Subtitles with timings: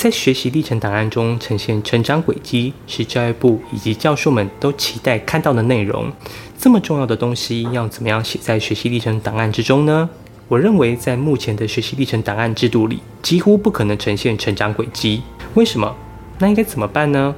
[0.00, 6.10] 在学习历程档案中呈现成长轨迹，是教育部以及教授们都期待看到的内容。
[6.58, 10.08] 这么重要的东西，要怎么样写在学习历程档案之中呢？
[10.48, 15.20] 我认为，在目前的学习历程档案制度里，几乎不可能呈现成长轨迹。
[15.52, 15.94] 为什么？
[16.38, 17.34] 那应该怎么办呢？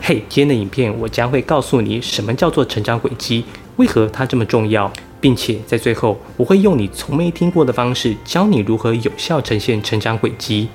[0.00, 3.44] 嘿，今天的影片我将会告诉你什么叫做成长轨迹，
[3.76, 4.90] 为何它这么重要，
[5.20, 10.68] 并且在最后，我会用你从没听过的方式，教你如何有效呈现成长轨迹。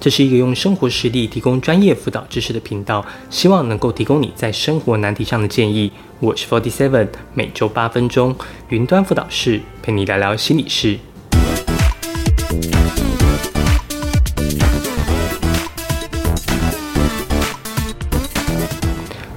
[0.00, 5.90] 这是一个用生活实例提供专业辅导知识的频道，希望能够提供你在生活难题上的建议。
[6.20, 8.34] 我是 Forty Seven，每周八分钟
[8.68, 11.00] 云端辅导室陪你聊聊心理事。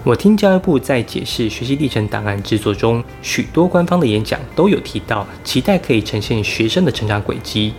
[0.03, 7.73] 我听教育部在解释学习历程档案制作中，许多官方的演讲都有提到，期待可以呈现学生的成长轨迹。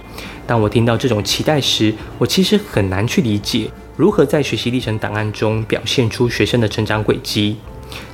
[0.47, 7.57] 当我听到这种期待时，我其实很难去理解如何在学习历程档案中表现出学生的成长轨迹。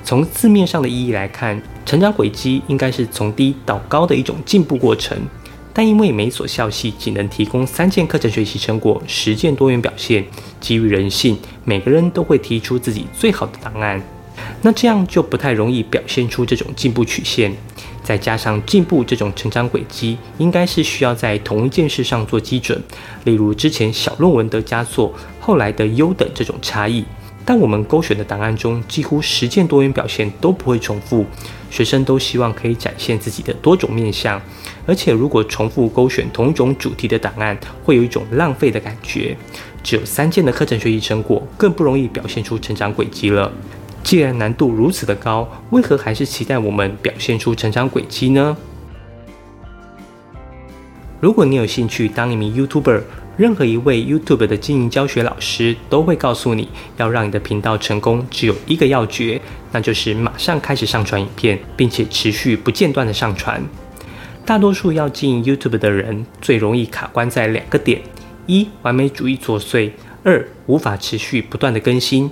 [0.05, 5.17] 从字面上的意义来看，成长轨迹应该是从低到高的一种进步过程。
[5.73, 10.25] 但因为每所校系仅能提供三件课程学习成果，实践多元表现，
[10.61, 14.03] 基于人性，每个人都会提出自己最好的档案，
[14.63, 17.55] 那这样就不太容易表现出这种进步曲线。
[18.09, 22.83] 再加上进步这种成长轨迹，应该是需要在同一件事上做基准，
[23.25, 27.05] 例如之前小论文得佳作，后来的优等这种差异。
[27.45, 31.27] 但我们勾选的档案中，几乎实践多元表现都不会重复，
[31.71, 34.41] 学生都希望可以展现自己的多种面向，
[34.87, 39.37] 而且如果重复勾选同一种主题的档案，会有一种浪费的感觉。
[39.83, 43.53] 只有三件的课程学习成果，更不容易表现出成长轨迹了。
[44.03, 48.57] 既然难度如此的高，为何还是期待我们表现出成长轨迹呢？
[51.21, 53.03] 如果你有兴趣当一名 YouTuber，
[53.37, 59.41] 任何一位 YouTube 的经营教学老师都会告诉你，要让你的频道成功，只有一个要诀，
[59.73, 63.63] 那就是马上开始上传影片，并且持续不间断的上传。
[64.45, 68.01] 大多数要经营 YouTube 的人，最容易卡关在两个点：
[68.47, 69.91] 一、完美主义作祟；
[70.25, 72.31] 二、无法持续不断的更新。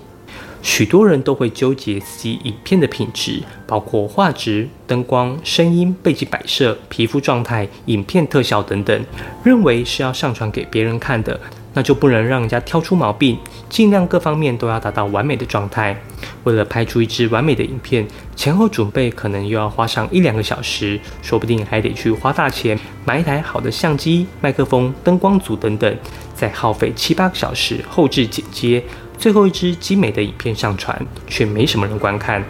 [0.66, 9.04] 许多人都会纠结自己影片的品质，包括画质、灯光、声音、背景摆设、皮肤状态、影片特效等等，
[9.44, 11.40] 认为是要上传给别人看的，
[11.72, 13.38] 那就不能让人家挑出毛病，
[13.68, 15.96] 尽量各方面都要达到完美的状态。
[16.42, 18.04] 为了拍出一支完美的影片，
[18.34, 25.96] 前后准备可能又要花上一两个小时，说不定还得去花大钱买一台好的相机、麦克风、灯光组等等，
[26.34, 28.82] 再耗费七八个小时后置剪接。
[29.18, 32.44] 最后一支精美的影片上传，却没什么人观看，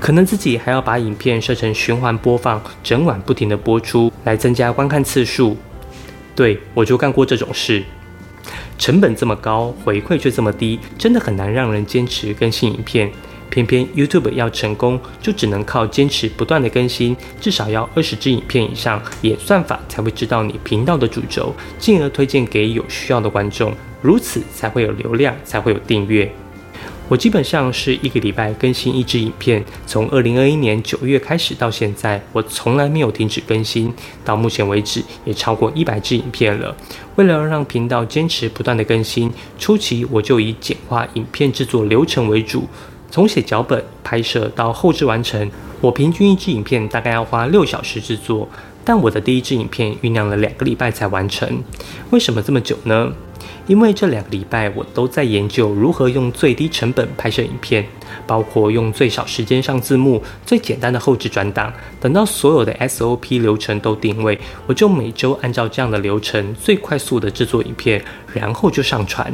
[0.00, 5.56] 可能自己还要把影片设成循环播放，整晚不停的播出，来增加观看次数。
[6.34, 7.82] 对我就干过这种事，
[8.78, 13.10] 成本这么高，回馈却这么低，真的很难让人坚持更新影片。
[13.48, 23.72] 偏偏 YouTube 要成功，就只能靠坚持不断的更新，至少要二十支影片以上，演算法才会知道你频道的主轴，进而推荐给有需要的观众。
[24.06, 26.30] 如此才会有流量，才会有订阅。
[27.08, 33.92] 我基本上是一个礼拜更新一支影片，从二零二一年九月开始到现在，我从来没有停止更新。
[34.24, 36.72] 到目前为止，也超过一百支影片了。
[37.16, 39.28] 为了让频道坚持不断的更新，
[39.58, 42.64] 初期我就以简化影片制作流程为主。
[43.10, 45.50] 从写脚本、拍摄到后置完成，
[45.80, 48.48] 我平均一支影片大概要花六小时制作。
[48.84, 51.60] 但我的第一支影片酝酿了两个礼拜才完成。
[52.10, 53.12] 为什么这么久呢？
[53.66, 57.84] 因为这两个礼拜我都在研究如何用最低成本拍摄影片，
[58.26, 61.72] 包括用最少时间上字幕、最简单的后置转档。
[62.00, 69.32] 等到所有的 SOP 流程都定位，我就每周按照这样的流程最快速的制作影片，然后就上传。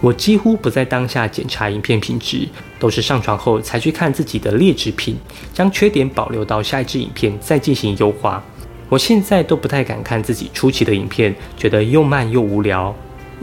[0.00, 2.46] 我几乎不在当下检查影片品质，
[2.78, 5.16] 都是上传后才去看自己的劣质品，
[5.52, 8.42] 将缺点保留到下一支影片再进行优化。
[8.90, 12.94] 我现在都不太敢看自己初期的影片，觉得又慢又无聊。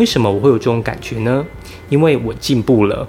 [0.02, 1.46] 为什么我会有这种感觉呢？
[1.88, 3.08] 因为我进步了。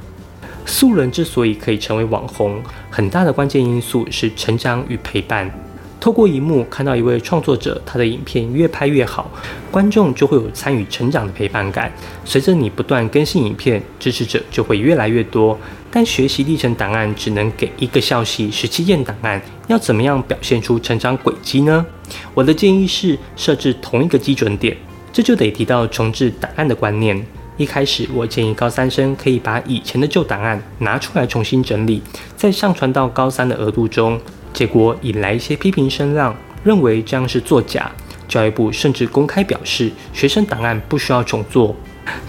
[0.66, 5.50] 素人之所以可以成为网红，很大的关键因素是成长与陪伴。
[5.98, 9.30] 透过荧幕看到一位创作者，他的影片越拍越好，
[9.70, 11.90] 观众就会有参与成长的陪伴感。
[12.26, 15.58] 随着你不断更新影片，支持者就会越来越多。
[15.90, 21.86] 但学习历程档案只能给一个消息十七件档案，要怎么样表现出成长轨迹呢？
[22.34, 24.76] 我的建议是设置同一个基准点，
[25.12, 27.24] 这就得提到重置档案的观念。
[27.58, 32.02] 一开始我建议高三生可以把以前的旧档案拿出来重新整理，
[32.34, 34.18] 再上传到高三的额度中。
[34.54, 37.92] 结果引来一些批评声浪，认为这样是作假。
[38.26, 41.76] 教育部甚至公开表示，学生档案不需要重做。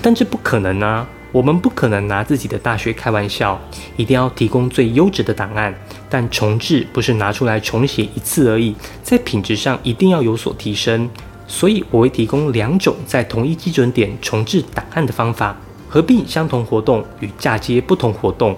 [0.02, 1.08] 但这不可能啊！
[1.32, 3.60] 我们不可能拿自己的大学开玩笑，
[3.96, 5.74] 一定要提供最优质的档案。
[6.10, 11.10] 但重置不是拿出来重写一次而已，在品质上一定要有所提升。
[11.54, 15.56] 所以我会提供两种在同一基准点重置档案的方法：
[15.88, 18.58] 合并相同活动与嫁接不同活动。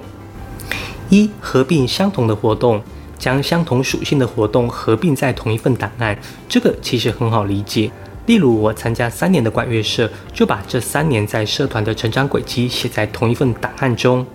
[1.10, 2.82] 一、合并相同的活动，
[3.20, 6.18] 将相同属性的活动合并在同一份档案。
[6.48, 7.92] 这个其实很好理解。
[8.28, 14.26] 例如，我参加三年的管乐社，就把这三年在社团的成长轨迹写在同一份档案中。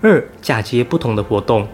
[0.00, 1.66] 二、嫁接不同的活动，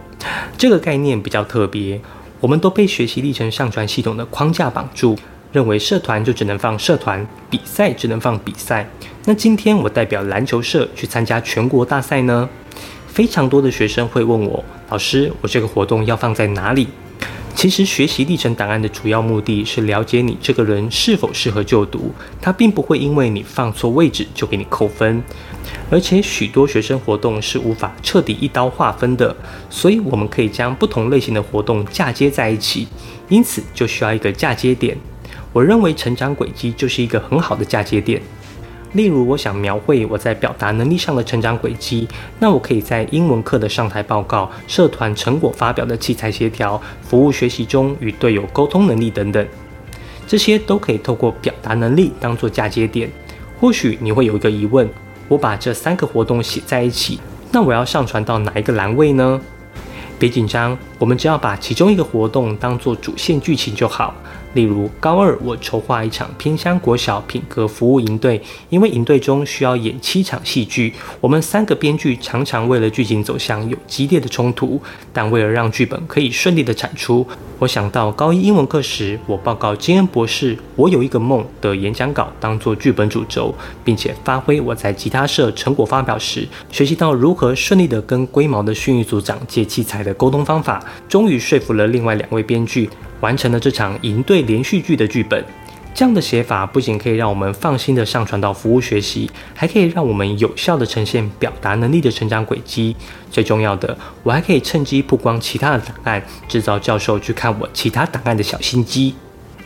[0.56, 2.00] 这个概念比较特别。
[2.40, 5.18] 我们都被学习历程上传系统的框架绑住，
[5.52, 8.88] 认为社团就只能放社团，比赛只能放比赛。
[9.24, 12.48] 那今天我代表篮球社去参加全国大赛呢？
[13.06, 16.88] 非常多的学生会问我，老师，我这个活动要放在哪里？
[17.54, 25.20] 其实学习历程档案的主要目的是了解你这个人是否适合就读，它并不会因为你放错位置就给你扣分，
[25.90, 29.34] 而且许多学生活动是无法彻底一刀划分的，
[29.68, 32.86] 所以我们可以将不同类型的活动嫁接在一起，
[33.28, 34.96] 因此就需要一个嫁接点。
[35.52, 38.20] 我认为成长轨迹就是一个很好的嫁接点。
[38.92, 42.08] 例如，我想描绘我在表达能力上的成长轨迹，
[42.38, 49.46] 那我可以在英文课的上台报告、社团成果发表的器材协调、服务学习中与队友沟通能力等等，
[50.26, 53.10] 这些都可以透过表达能力当做嫁接点。
[53.60, 54.88] 或许你会有一个疑问：
[55.28, 57.20] 我把这三个活动写在一起，
[57.52, 59.38] 那我要上传到哪一个栏位呢？
[60.18, 64.14] 别紧张，我们只要把其中一个活动当做主线剧情就好。
[64.54, 68.40] 例如，高二我筹划一场偏乡国小品格服务营队，
[68.70, 74.80] 因为营队中需要演七场戏剧，我们三个编剧常常为了剧情走向有激烈的冲突，
[75.12, 77.26] 但为了让剧本可以顺利的产出，
[77.58, 83.54] 我想到高一英文课时，我报告金恩博士《我有一个梦》的演讲稿当做剧本主轴，
[83.84, 92.88] 并且发挥我在吉他社成果发表时学习到如何顺利的跟龟毛的训育组长借器材的沟通方法，终于说服了另外两位编剧。
[93.20, 95.44] 完成了这场营队连续剧的剧本，
[95.94, 102.94] 这样的写法不仅可以让我们放心的上传到服务学习，还可以让我们有效的呈现表达能力的成长轨迹。
[103.30, 109.14] 最重要的，我还可以趁机曝光其他的档案，制造教授去看我其他档案的小心机。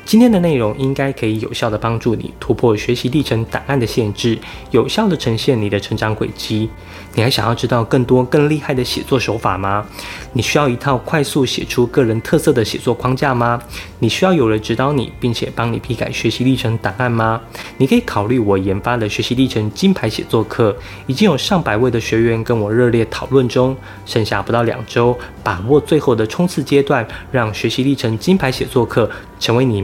[0.05, 4.39] 今天的内容应该可以有效的帮助你突破学习历程档案的限制，
[4.71, 6.69] 有效的呈现你的成长轨迹。
[7.15, 9.87] 你还想要知道更多更厉害的写作手法吗？
[10.33, 13.61] 你需要一套快速写出个人特色的写作框架吗？
[13.99, 17.41] 你需要有人指导你，并且帮你批改学习历程档案吗？
[17.77, 20.75] 你可以考虑我研发的学习历程金牌写作课，
[21.07, 23.77] 已经有上百位的学员跟我热烈讨论中，
[24.07, 29.83] 剩下不到两周，把握最后的冲刺阶段，让学习历程金牌写作课成为你